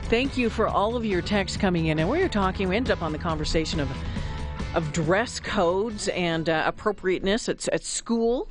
[0.09, 1.99] Thank you for all of your texts coming in.
[1.99, 3.91] And we were talking, we ended up on the conversation of,
[4.75, 8.49] of dress codes and uh, appropriateness at, at school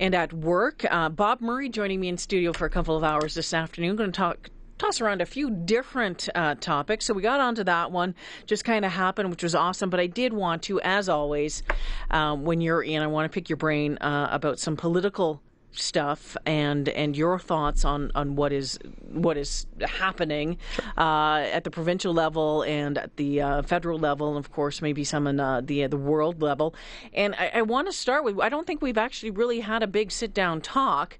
[0.00, 0.84] and at work.
[0.90, 3.94] Uh, Bob Murray joining me in studio for a couple of hours this afternoon.
[3.94, 7.04] Going to talk toss around a few different uh, topics.
[7.04, 9.90] So we got onto that one, just kind of happened, which was awesome.
[9.90, 11.62] But I did want to, as always,
[12.10, 15.40] um, when you're in, I want to pick your brain uh, about some political
[15.72, 18.78] stuff and and your thoughts on on what is
[19.12, 20.58] what is happening
[20.98, 25.04] uh, at the provincial level and at the uh, federal level, and of course maybe
[25.04, 26.74] some in uh, the the world level.
[27.14, 29.86] And I, I want to start with I don't think we've actually really had a
[29.86, 31.18] big sit down talk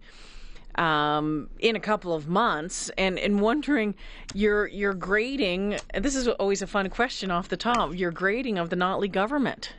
[0.76, 3.94] um, in a couple of months, and, and wondering
[4.34, 5.78] your your grading.
[5.94, 7.94] This is always a fun question off the top.
[7.94, 9.74] Your grading of the Notley government.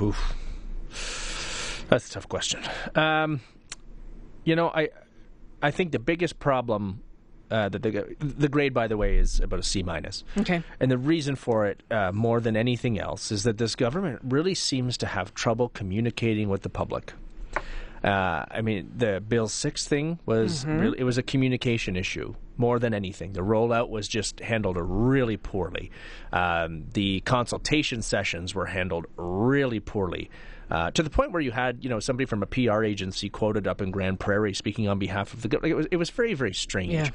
[0.00, 0.34] Oof.
[1.88, 2.62] That's a tough question.
[2.94, 3.40] Um,
[4.44, 4.90] you know, I
[5.62, 7.02] I think the biggest problem
[7.50, 10.24] uh, that the the grade, by the way, is about a C minus.
[10.38, 10.62] Okay.
[10.80, 14.54] And the reason for it, uh, more than anything else, is that this government really
[14.54, 17.12] seems to have trouble communicating with the public.
[18.02, 20.78] Uh, I mean, the Bill Six thing was mm-hmm.
[20.78, 23.32] really, it was a communication issue more than anything.
[23.32, 25.90] The rollout was just handled really poorly.
[26.32, 30.30] Um, the consultation sessions were handled really poorly.
[30.72, 33.66] Uh, to the point where you had, you know, somebody from a PR agency quoted
[33.66, 35.72] up in Grande Prairie speaking on behalf of the government.
[35.72, 37.12] It was, it was very, very strange.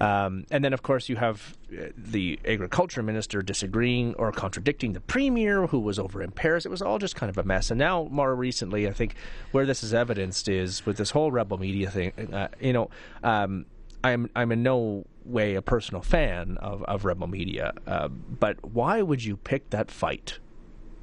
[0.00, 0.26] Yeah.
[0.26, 5.00] Um, and then, of course, you have uh, the agriculture minister disagreeing or contradicting the
[5.00, 6.66] premier who was over in Paris.
[6.66, 7.70] It was all just kind of a mess.
[7.70, 9.14] And now, more recently, I think
[9.52, 12.12] where this is evidenced is with this whole rebel media thing.
[12.30, 12.90] Uh, you know,
[13.22, 13.64] um,
[14.04, 19.02] I'm I'm in no way a personal fan of, of rebel media, uh, but why
[19.02, 20.38] would you pick that fight?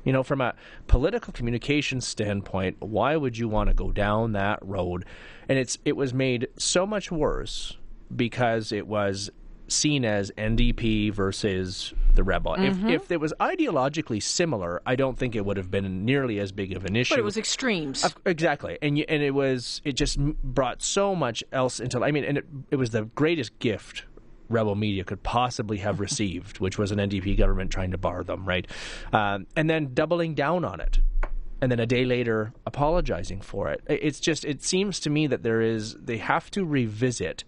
[0.04, 0.54] You know, from a
[0.88, 5.06] political communication standpoint, why would you want to go down that road?
[5.50, 7.78] And it's it was made so much worse
[8.16, 9.32] because it was
[9.68, 12.56] seen as NDP versus the rebel.
[12.56, 12.90] Mm-hmm.
[12.90, 16.52] If if it was ideologically similar, I don't think it would have been nearly as
[16.52, 17.14] big of an issue.
[17.14, 18.16] But it was extremes.
[18.26, 22.04] exactly, and you, and it was it just brought so much else into.
[22.04, 24.04] I mean, and it it was the greatest gift
[24.50, 28.46] rebel media could possibly have received, which was an NDP government trying to bar them,
[28.46, 28.68] right?
[29.12, 31.00] Um, and then doubling down on it.
[31.62, 33.82] And then a day later, apologizing for it.
[33.88, 37.44] It's just, it seems to me that there is, they have to revisit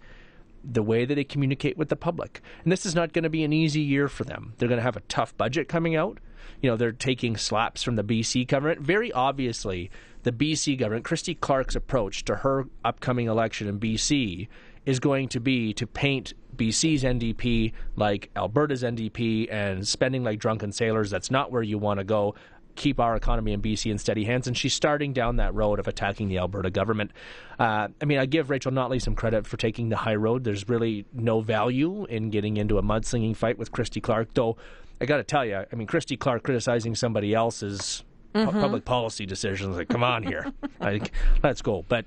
[0.70, 2.40] the way that they communicate with the public.
[2.62, 4.54] And this is not going to be an easy year for them.
[4.58, 6.18] They're going to have a tough budget coming out.
[6.60, 8.80] You know, they're taking slaps from the BC government.
[8.80, 9.90] Very obviously,
[10.24, 14.48] the BC government, Christy Clark's approach to her upcoming election in BC
[14.84, 20.72] is going to be to paint BC's NDP like Alberta's NDP and spending like drunken
[20.72, 21.10] sailors.
[21.10, 22.34] That's not where you want to go.
[22.78, 24.46] Keep our economy in BC in steady hands.
[24.46, 27.10] And she's starting down that road of attacking the Alberta government.
[27.58, 30.44] Uh, I mean, I give Rachel Notley some credit for taking the high road.
[30.44, 34.56] There's really no value in getting into a mudslinging fight with Christy Clark, though.
[35.00, 38.48] I got to tell you, I mean, Christy Clark criticizing somebody else's mm-hmm.
[38.50, 39.76] pu- public policy decisions.
[39.76, 41.12] Like, come on here, like,
[41.42, 41.84] let's go.
[41.88, 42.06] But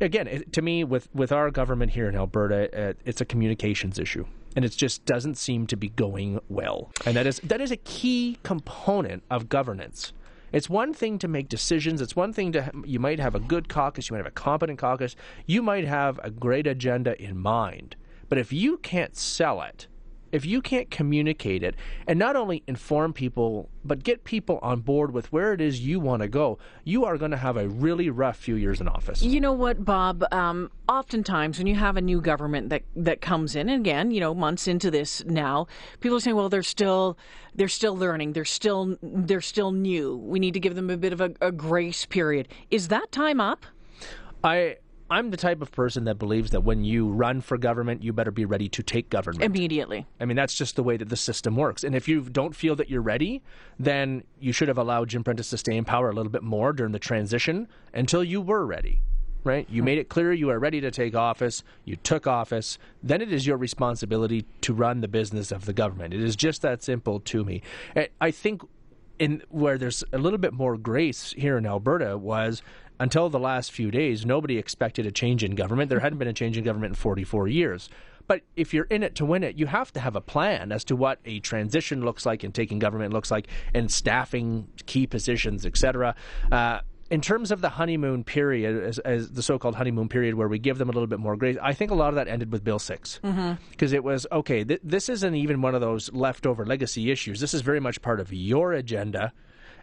[0.00, 3.98] again, it, to me, with with our government here in Alberta, uh, it's a communications
[3.98, 6.90] issue and it just doesn't seem to be going well.
[7.06, 10.12] And that is that is a key component of governance.
[10.52, 12.00] It's one thing to make decisions.
[12.00, 14.78] It's one thing to you might have a good caucus, you might have a competent
[14.78, 15.14] caucus,
[15.46, 17.96] you might have a great agenda in mind.
[18.28, 19.86] But if you can't sell it,
[20.32, 21.74] if you can't communicate it
[22.06, 26.00] and not only inform people, but get people on board with where it is you
[26.00, 29.22] want to go, you are going to have a really rough few years in office.
[29.22, 30.24] You know what, Bob?
[30.32, 34.20] Um, oftentimes, when you have a new government that that comes in, and again, you
[34.20, 35.66] know, months into this now,
[36.00, 37.16] people are saying, "Well, they're still
[37.54, 38.32] they're still learning.
[38.32, 40.16] They're still they're still new.
[40.16, 43.40] We need to give them a bit of a, a grace period." Is that time
[43.40, 43.66] up?
[44.42, 44.76] I
[45.10, 48.30] I'm the type of person that believes that when you run for government, you better
[48.30, 50.06] be ready to take government immediately.
[50.20, 51.82] I mean, that's just the way that the system works.
[51.82, 53.42] And if you don't feel that you're ready,
[53.78, 56.72] then you should have allowed Jim Prentice to stay in power a little bit more
[56.72, 59.00] during the transition until you were ready.
[59.42, 59.66] Right?
[59.70, 61.64] You made it clear you are ready to take office.
[61.84, 62.78] You took office.
[63.02, 66.14] Then it is your responsibility to run the business of the government.
[66.14, 67.62] It is just that simple to me.
[68.20, 68.62] I think
[69.18, 72.62] in where there's a little bit more grace here in Alberta was
[73.00, 75.88] until the last few days, nobody expected a change in government.
[75.88, 77.88] There hadn't been a change in government in 44 years.
[78.26, 80.84] But if you're in it to win it, you have to have a plan as
[80.84, 85.64] to what a transition looks like and taking government looks like and staffing key positions,
[85.66, 86.14] etc.
[86.52, 90.60] Uh, in terms of the honeymoon period, as, as, the so-called honeymoon period, where we
[90.60, 92.62] give them a little bit more grace, I think a lot of that ended with
[92.62, 93.94] Bill 6 because mm-hmm.
[93.94, 94.62] it was okay.
[94.62, 97.40] Th- this isn't even one of those leftover legacy issues.
[97.40, 99.32] This is very much part of your agenda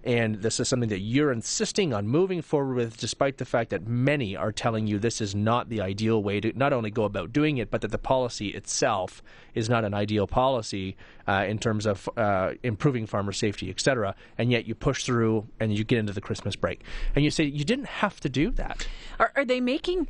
[0.03, 3.87] and this is something that you're insisting on moving forward with, despite the fact that
[3.87, 7.33] many are telling you this is not the ideal way to not only go about
[7.33, 9.21] doing it, but that the policy itself
[9.53, 10.95] is not an ideal policy
[11.27, 14.15] uh, in terms of uh, improving farmer safety, et cetera.
[14.37, 16.83] And yet you push through and you get into the Christmas break,
[17.15, 18.87] and you say you didn't have to do that.
[19.19, 20.07] Are, are they making?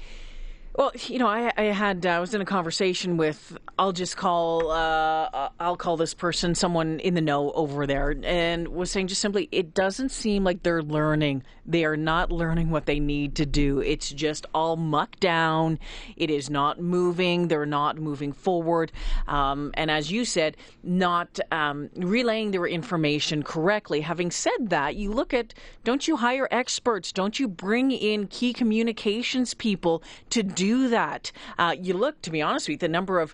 [0.77, 4.15] Well, you know, I, I had uh, I was in a conversation with I'll just
[4.15, 9.07] call uh, I'll call this person someone in the know over there, and was saying
[9.07, 11.41] just simply it doesn't seem like they're learning.
[11.65, 13.79] They are not learning what they need to do.
[13.79, 15.79] It's just all mucked down.
[16.15, 17.47] It is not moving.
[17.47, 18.91] They're not moving forward,
[19.27, 24.01] um, and as you said, not um, relaying their information correctly.
[24.01, 27.11] Having said that, you look at don't you hire experts?
[27.11, 31.31] Don't you bring in key communications people to do do that.
[31.57, 33.33] Uh, you look, to be honest with you, the number of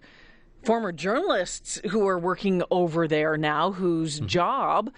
[0.63, 4.27] former journalists who are working over there now, whose mm-hmm.
[4.27, 4.91] job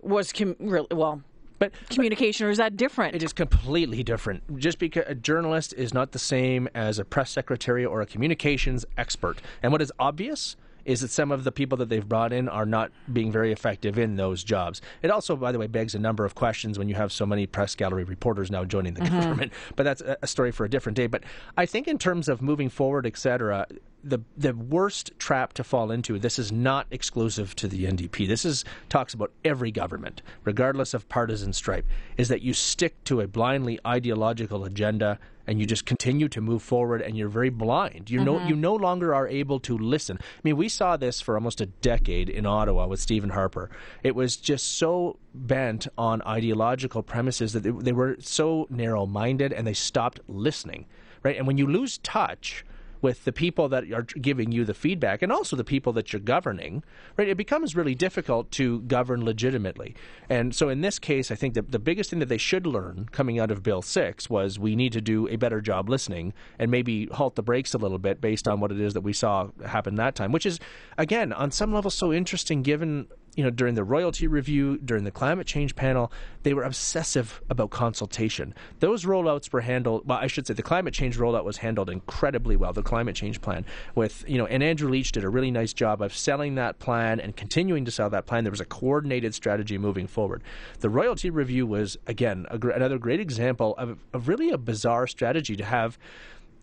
[0.00, 1.22] was com- really, well.
[1.58, 3.14] But communication, or is that different?
[3.14, 4.58] It is completely different.
[4.58, 8.84] Just because a journalist is not the same as a press secretary or a communications
[8.96, 9.40] expert.
[9.62, 12.66] And what is obvious is that some of the people that they've brought in are
[12.66, 14.80] not being very effective in those jobs.
[15.02, 17.46] It also, by the way, begs a number of questions when you have so many
[17.46, 19.20] press gallery reporters now joining the mm-hmm.
[19.20, 19.52] government.
[19.76, 21.06] But that's a story for a different day.
[21.06, 21.24] But
[21.56, 23.66] I think in terms of moving forward, et cetera,
[24.04, 26.18] the the worst trap to fall into.
[26.18, 28.26] This is not exclusive to the NDP.
[28.26, 31.86] This is talks about every government, regardless of partisan stripe.
[32.16, 36.62] Is that you stick to a blindly ideological agenda and you just continue to move
[36.62, 38.10] forward and you're very blind.
[38.10, 38.24] You mm-hmm.
[38.26, 40.18] no you no longer are able to listen.
[40.20, 43.70] I mean, we saw this for almost a decade in Ottawa with Stephen Harper.
[44.02, 49.66] It was just so bent on ideological premises that they, they were so narrow-minded and
[49.66, 50.86] they stopped listening.
[51.22, 51.36] Right?
[51.36, 52.64] And when you lose touch
[53.02, 56.20] with the people that are giving you the feedback and also the people that you're
[56.20, 56.82] governing,
[57.16, 57.28] right?
[57.28, 59.94] It becomes really difficult to govern legitimately.
[60.30, 63.08] And so in this case, I think that the biggest thing that they should learn
[63.10, 66.70] coming out of Bill 6 was we need to do a better job listening and
[66.70, 69.48] maybe halt the brakes a little bit based on what it is that we saw
[69.66, 70.60] happen that time, which is,
[70.96, 75.10] again, on some level so interesting given you know, during the royalty review, during the
[75.10, 78.54] climate change panel, they were obsessive about consultation.
[78.80, 82.56] Those rollouts were handled, well, I should say the climate change rollout was handled incredibly
[82.56, 83.64] well, the climate change plan
[83.94, 87.20] with, you know, and Andrew Leach did a really nice job of selling that plan
[87.20, 88.44] and continuing to sell that plan.
[88.44, 90.42] There was a coordinated strategy moving forward.
[90.80, 95.56] The royalty review was, again, gr- another great example of, of really a bizarre strategy
[95.56, 95.98] to have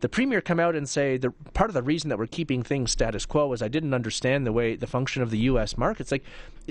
[0.02, 2.92] the premier come out and say the part of the reason that we're keeping things
[2.92, 5.78] status quo is I didn't understand the way the function of the U.S.
[5.78, 6.02] market.
[6.02, 6.24] It's like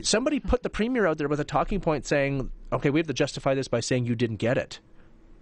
[0.03, 3.15] somebody put the premier out there with a talking point saying, "Okay, we have to
[3.15, 4.81] justify this by saying you didn't get it."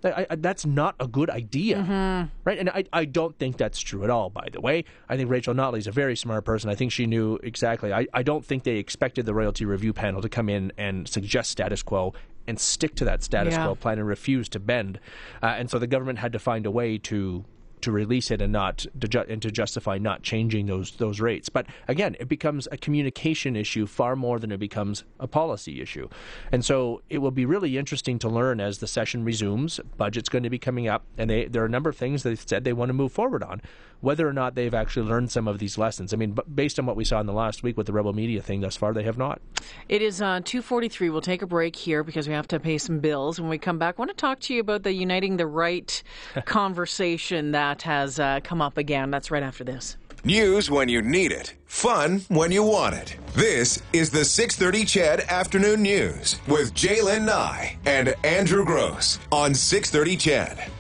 [0.05, 2.29] I, I, that's not a good idea, mm-hmm.
[2.45, 2.59] right?
[2.59, 4.31] And I, I don't think that's true at all.
[4.31, 6.71] By the way, I think Rachel Notley is a very smart person.
[6.71, 7.93] I think she knew exactly.
[7.93, 11.51] I, I don't think they expected the royalty review panel to come in and suggest
[11.51, 12.13] status quo
[12.47, 13.65] and stick to that status Yeah.
[13.65, 15.01] quo plan and refuse to bend.
[15.43, 17.45] Uh, and so the government had to find a way to
[17.87, 21.49] to release it and not to ju- and to justify not changing those those rates.
[21.49, 26.09] But again, it becomes a communication issue far more than it becomes a policy issue.
[26.53, 29.81] And so it will be really interesting to learn as the session resumes.
[29.97, 32.45] Budget's going to be coming up, and they, there are a number of things they've
[32.45, 33.63] said they want to move forward on.
[34.01, 36.13] Whether or not they've actually learned some of these lessons.
[36.13, 38.13] I mean, b- based on what we saw in the last week with the rebel
[38.13, 39.41] media thing, thus far they have not.
[39.89, 41.11] It is uh, 2.43.
[41.11, 43.41] We'll take a break here because we have to pay some bills.
[43.41, 46.03] When we come back, I want to talk to you about the Uniting the Right
[46.45, 49.11] conversation that has uh, come up again.
[49.11, 49.97] That's right after this.
[50.25, 51.55] News when you need it.
[51.67, 53.17] Fun when you want it.
[53.35, 60.17] This is the 630 CHED Afternoon News with J'lyn Nye and Andrew Gross on 630
[60.17, 60.71] CHED.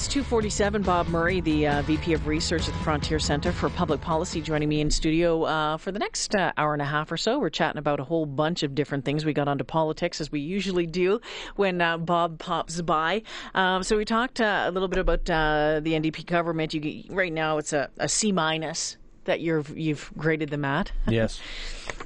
[0.00, 0.80] It's 247.
[0.80, 4.70] Bob Murray, the uh, VP of Research at the Frontier Center for Public Policy, joining
[4.70, 7.38] me in studio uh, for the next uh, hour and a half or so.
[7.38, 9.26] We're chatting about a whole bunch of different things.
[9.26, 11.20] We got onto politics as we usually do
[11.56, 13.24] when uh, Bob pops by.
[13.54, 16.72] Um, so we talked uh, a little bit about uh, the NDP government.
[16.72, 18.96] You, right now, it's a, a C minus
[19.30, 20.92] that you've you've graded them at.
[21.08, 21.40] Yes.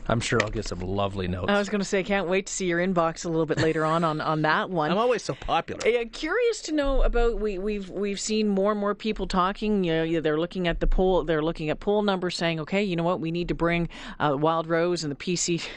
[0.06, 1.46] I'm sure I'll get some lovely notes.
[1.48, 3.84] I was going to say, can't wait to see your inbox a little bit later
[3.86, 4.90] on on, on that one.
[4.90, 5.86] I'm always so popular.
[5.88, 9.84] Yeah, curious to know about we we've we've seen more and more people talking.
[9.84, 11.24] You know, they're looking at the poll.
[11.24, 13.88] They're looking at poll numbers, saying, okay, you know what, we need to bring
[14.20, 15.66] uh, Wild Rose and the PC.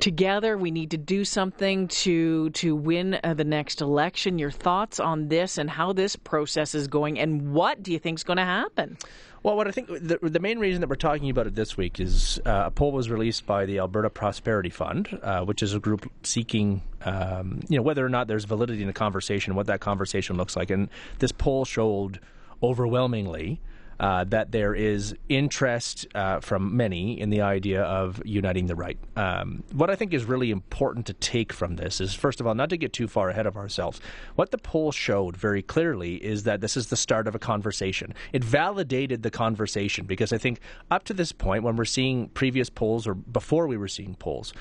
[0.00, 4.38] Together, we need to do something to to win uh, the next election.
[4.38, 8.18] Your thoughts on this and how this process is going, and what do you think
[8.18, 8.96] is going to happen?
[9.42, 11.98] Well, what I think the, the main reason that we're talking about it this week
[11.98, 15.78] is uh, a poll was released by the Alberta Prosperity Fund, uh, which is a
[15.78, 19.80] group seeking, um, you know, whether or not there's validity in the conversation, what that
[19.80, 22.20] conversation looks like, and this poll showed
[22.62, 23.62] overwhelmingly.
[24.00, 28.96] Uh, that there is interest uh, from many in the idea of uniting the right.
[29.14, 32.54] Um, what I think is really important to take from this is, first of all,
[32.54, 34.00] not to get too far ahead of ourselves.
[34.36, 38.14] What the poll showed very clearly is that this is the start of a conversation.
[38.32, 40.60] It validated the conversation because I think
[40.90, 44.54] up to this point, when we're seeing previous polls or before we were seeing polls,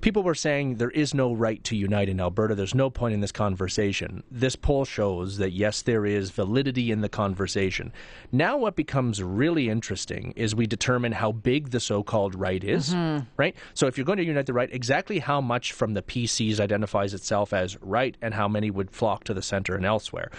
[0.00, 2.54] people were saying there is no right to unite in Alberta.
[2.54, 4.22] There's no point in this conversation.
[4.30, 7.92] This poll shows that yes, there is validity in the conversation.
[8.32, 13.24] Now, what becomes really interesting is we determine how big the so-called right is, mm-hmm.
[13.36, 13.54] right?
[13.74, 17.14] So, if you're going to unite the right, exactly how much from the PCs identifies
[17.14, 20.30] itself as right, and how many would flock to the center and elsewhere.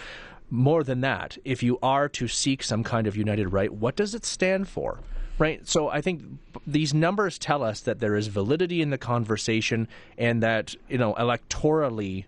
[0.50, 4.14] More than that, if you are to seek some kind of united right, what does
[4.14, 5.00] it stand for?
[5.38, 5.66] Right.
[5.68, 6.22] So I think
[6.66, 11.14] these numbers tell us that there is validity in the conversation and that, you know,
[11.14, 12.24] electorally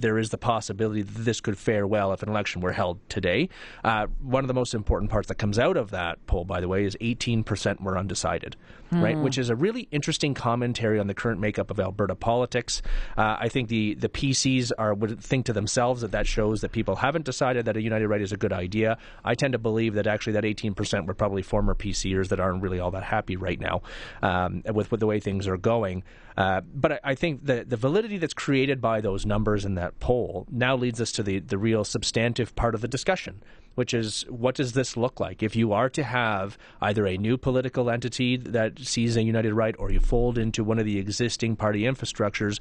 [0.00, 3.48] there is the possibility that this could fare well if an election were held today.
[3.84, 6.68] Uh, one of the most important parts that comes out of that poll, by the
[6.68, 8.56] way, is 18% were undecided,
[8.92, 9.18] right?
[9.18, 12.82] Which is a really interesting commentary on the current makeup of Alberta politics.
[13.16, 16.72] Uh, I think the, the PCs are would think to themselves that that shows that
[16.72, 18.98] people haven't decided that a united right is a good idea.
[19.24, 22.80] I tend to believe that actually that 18% were probably former PCers that aren't really
[22.80, 23.82] all that happy right now
[24.22, 26.02] um, with, with the way things are going.
[26.36, 29.98] Uh, but I, I think the, the validity that's created by those numbers in that
[29.98, 33.42] poll now leads us to the, the real substantive part of the discussion,
[33.74, 35.42] which is what does this look like?
[35.42, 39.74] If you are to have either a new political entity that sees a united right
[39.78, 42.58] or you fold into one of the existing party infrastructures,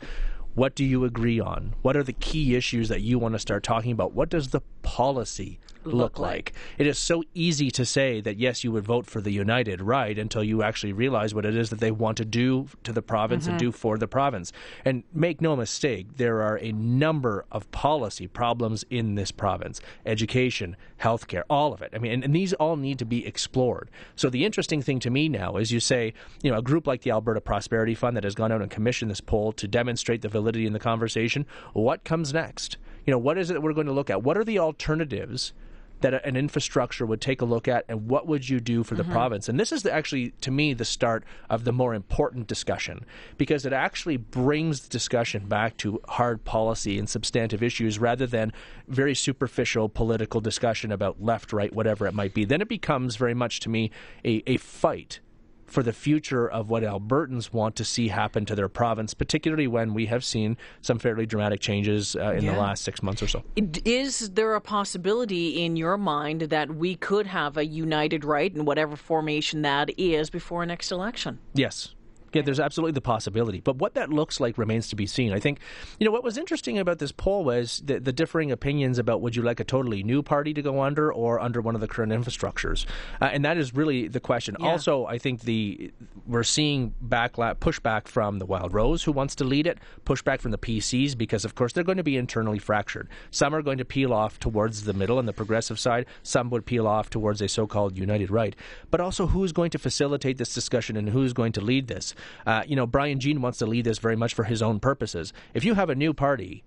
[0.55, 1.75] what do you agree on?
[1.83, 4.13] What are the key issues that you want to start talking about?
[4.13, 5.59] What does the policy
[5.93, 6.53] look, like?
[6.77, 10.17] It is so easy to say that yes, you would vote for the united right
[10.17, 13.45] until you actually realize what it is that they want to do to the province
[13.45, 13.67] and mm-hmm.
[13.67, 14.51] do for the province.
[14.85, 20.75] And make no mistake, there are a number of policy problems in this province education,
[21.01, 21.91] healthcare, all of it.
[21.93, 23.89] I mean, and, and these all need to be explored.
[24.15, 27.01] So the interesting thing to me now is you say, you know, a group like
[27.01, 30.29] the Alberta Prosperity Fund that has gone out and commissioned this poll to demonstrate the
[30.29, 32.77] validity in the conversation, what comes next?
[33.05, 34.23] You know, what is it that we're going to look at?
[34.23, 35.53] What are the alternatives?
[36.01, 39.03] That an infrastructure would take a look at and what would you do for the
[39.03, 39.11] mm-hmm.
[39.11, 39.49] province?
[39.49, 43.05] And this is the, actually to me the start of the more important discussion
[43.37, 48.53] because it actually brings the discussion back to hard policy and substantive issues rather than
[48.87, 52.45] very superficial political discussion about left right whatever it might be.
[52.45, 53.91] Then it becomes very much to me
[54.23, 55.19] a, a fight
[55.67, 59.93] for the future of what Albertans want to see happen to their province, particularly when
[59.93, 62.53] we have seen some fairly dramatic changes uh, in Yeah.
[62.53, 63.43] the last six months or so.
[63.85, 68.65] Is there a possibility in your mind that we could have a united right in
[68.65, 71.39] whatever formation that is before next election?
[71.53, 71.93] Yes.
[72.33, 73.59] Yeah, there's absolutely the possibility.
[73.59, 75.33] But what that looks like remains to be seen.
[75.33, 75.59] I think,
[75.99, 79.35] you know, what was interesting about this poll was the, the differing opinions about would
[79.35, 82.11] you like a totally new party to go under or under one of the current
[82.11, 82.85] infrastructures.
[83.21, 84.55] Uh, and that is really the question.
[84.59, 84.67] Yeah.
[84.67, 85.91] Also, I think the
[86.27, 90.51] we're seeing backla- pushback from the Wild Rose, who wants to lead it, pushback from
[90.51, 93.07] the PCs, because, of course, they're going to be internally fractured.
[93.31, 96.65] Some are going to peel off towards the middle and the progressive side, some would
[96.65, 98.55] peel off towards a so called united right.
[98.91, 102.13] But also, who's going to facilitate this discussion and who's going to lead this?
[102.45, 105.33] Uh, you know, Brian Jean wants to lead this very much for his own purposes.
[105.53, 106.63] If you have a new party,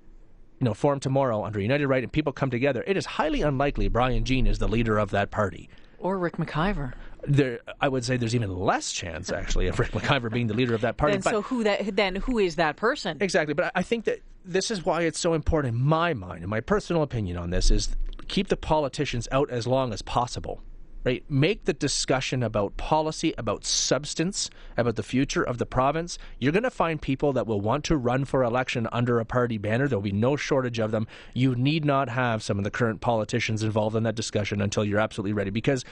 [0.59, 3.89] you know, formed tomorrow under United Right and people come together, it is highly unlikely
[3.89, 5.69] Brian Jean is the leader of that party.
[5.99, 6.95] Or Rick McIver.
[7.27, 10.75] There, I would say there's even less chance actually of Rick McIver being the leader
[10.75, 11.13] of that party.
[11.13, 11.95] Then, but so who that?
[11.95, 13.19] Then who is that person?
[13.21, 16.49] Exactly, but I think that this is why it's so important in my mind, and
[16.49, 17.95] my personal opinion on this is
[18.29, 20.63] keep the politicians out as long as possible.
[21.03, 21.25] Right?
[21.31, 26.19] Make the discussion about policy, about substance, about the future of the province.
[26.39, 29.57] You're going to find people that will want to run for election under a party
[29.57, 29.89] banner.
[29.89, 31.07] There'll be no shortage of them.
[31.33, 35.01] You need not have some of the current politicians involved in that discussion until you're
[35.01, 35.51] absolutely ready.
[35.51, 35.87] Because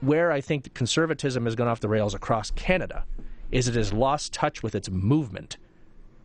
[0.00, 3.04] where I think conservatism has gone off the rails across Canada
[3.50, 5.58] is it has lost touch with its movement.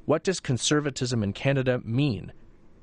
[0.06, 2.32] What does conservatism in Canada mean?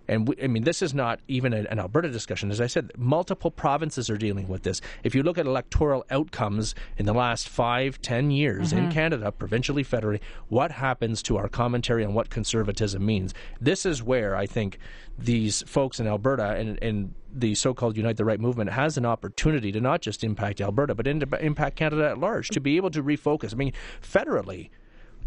[0.09, 2.51] And we, I mean, this is not even an, Alberta discussion.
[2.51, 4.81] As I said, multiple provinces are dealing with this.
[5.03, 8.91] If you look at electoral outcomes in the last five, ten years in mm-hmm.
[8.91, 13.35] Canada, provincially, federally, what happens to our commentary on what conservatism means?
[13.61, 14.79] This is where I think
[15.19, 19.73] these folks in Alberta and, and the so-called Unite the Right movement has an opportunity
[19.73, 23.53] to not just impact Alberta, but impact Canada at large, to be able to refocus.
[23.53, 24.71] I mean, federally,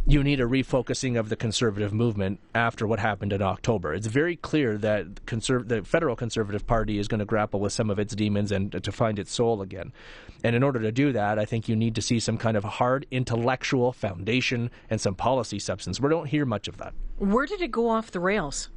[0.08, 3.94] you need a refocusing of the conservative movement after what happened in October.
[3.94, 7.90] It's very clear that conserv- the federal conservative party is going to grapple with some
[7.90, 9.92] of its demons and to find its soul again.
[10.46, 12.64] And in order to do that, I think you need to see some kind of
[12.64, 16.00] hard intellectual foundation and some policy substance.
[16.00, 16.94] We don't hear much of that.
[17.18, 18.70] Where did it go off the rails?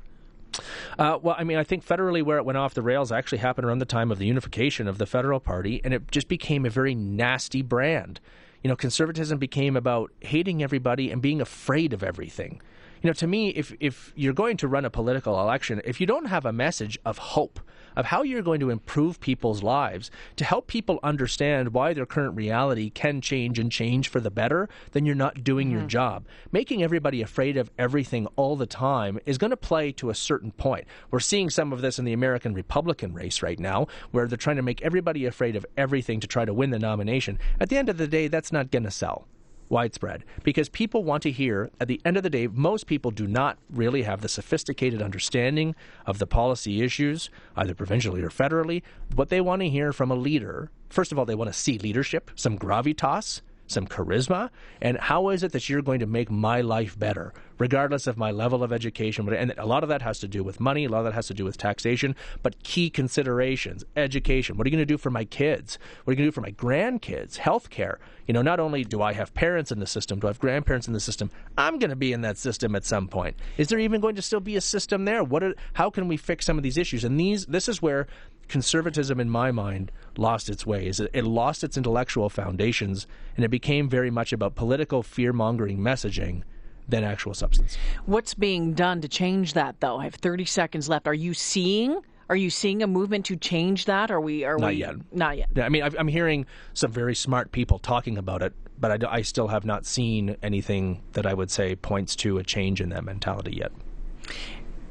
[0.99, 3.67] Uh, well, I mean, I think federally where it went off the rails actually happened
[3.67, 6.71] around the time of the unification of the federal party, and it just became a
[6.71, 8.19] very nasty brand.
[8.63, 12.61] You know, conservatism became about hating everybody and being afraid of everything.
[13.03, 16.07] You know, to me, if if you're going to run a political election, if you
[16.07, 17.59] don't have a message of hope,
[17.97, 22.37] of how you're going to improve people's lives, to help people understand why their current
[22.37, 25.89] reality can change and change for the better, then you're not doing your mm-hmm.
[25.89, 26.27] job.
[26.53, 30.53] Making everybody afraid of everything all the time is going to play to a certain
[30.53, 30.85] point.
[31.11, 34.57] We're seeing some of this in the American Republican race right now, where they're trying
[34.57, 37.39] to make everybody afraid of everything to try to win the nomination.
[37.59, 39.27] At the end of the day, that's not going to sell
[39.71, 40.25] widespread.
[40.43, 43.57] Because people want to hear at the end of the day most people do not
[43.71, 48.83] really have the sophisticated understanding of the policy issues either provincially or federally.
[49.15, 51.79] What they want to hear from a leader first of all they want to see
[51.79, 54.51] leadership some gravitas some charisma
[54.83, 58.33] and how is it that you're going to make my life better regardless of my
[58.33, 61.01] level of education and a lot of that has to do with money a lot
[61.01, 64.57] of that has to do with taxation but key considerations education.
[64.57, 65.79] What are you going to do for my kids?
[66.05, 67.37] What are you going to do for my grandkids?
[67.37, 70.31] Health care you know not only do i have parents in the system do i
[70.31, 73.37] have grandparents in the system i'm going to be in that system at some point.
[73.59, 75.25] Is there even going to still be a system there?
[75.25, 77.03] What are, how can we fix some of these issues?
[77.05, 78.07] And these this is where
[78.49, 83.07] conservatism in my mind lost its way is it, it lost its intellectual foundations
[83.37, 86.43] and it became very much about political fear-mongering messaging
[86.91, 87.79] than actual substance.
[88.07, 89.99] What's being done to change that, though?
[89.99, 91.07] I have 30 seconds left.
[91.07, 92.01] Are you seeing?
[92.29, 94.11] Are you seeing a movement to change that?
[94.11, 94.45] Are we?
[94.45, 94.75] Are Not we?
[94.77, 94.95] yet.
[95.13, 95.49] Not yet.
[95.57, 99.49] I mean, I've- I'm hearing some very smart people talking about it, but I still
[99.49, 103.57] have not seen anything that I would say points to a change in that mentality
[103.57, 103.73] yet.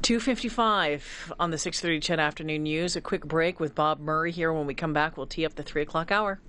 [0.02, 2.96] 255 on the 6.30 CHED Afternoon News.
[2.96, 4.52] A quick break with Bob Murray here.
[4.52, 6.40] When we come back, we'll tee up the 3 o'clock hour.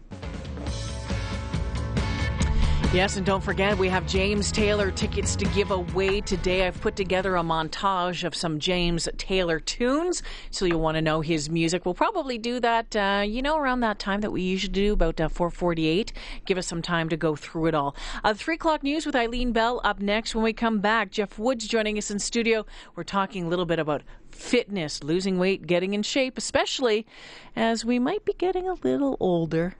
[2.94, 6.68] Yes, and don't forget, we have James Taylor tickets to give away today.
[6.68, 11.22] I've put together a montage of some James Taylor tunes, so you'll want to know
[11.22, 11.86] his music.
[11.86, 15.22] We'll probably do that, uh, you know, around that time that we usually do, about
[15.22, 16.12] uh, 448.
[16.46, 17.96] Give us some time to go through it all.
[18.26, 20.36] Uh, 3 o'clock news with Eileen Bell up next.
[20.36, 22.66] When we come back, Jeff Woods joining us in studio.
[22.98, 27.08] We're talking a little bit about fitness, losing weight, getting in shape, especially
[27.56, 29.78] as we might be getting a little older.